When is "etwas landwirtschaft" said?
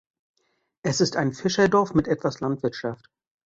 2.07-3.07